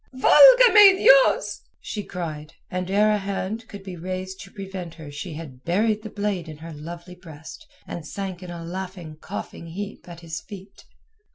"Valga 0.15 0.73
me 0.73 0.97
Dios!" 0.97 1.61
she 1.79 2.03
cried, 2.03 2.53
and 2.71 2.89
ere 2.89 3.11
a 3.11 3.19
hand 3.19 3.67
could 3.67 3.83
be 3.83 3.95
raised 3.95 4.39
to 4.41 4.49
prevent 4.49 4.95
her 4.95 5.11
she 5.11 5.33
had 5.35 5.63
buried 5.63 6.01
the 6.01 6.09
blade 6.09 6.49
in 6.49 6.57
her 6.57 6.73
lovely 6.73 7.13
breast 7.13 7.67
and 7.85 8.03
sank 8.07 8.41
in 8.41 8.49
a 8.49 8.65
laughing, 8.65 9.15
coughing, 9.21 9.67
heap 9.67 10.09
at 10.09 10.21
his 10.21 10.41
feet. 10.41 10.85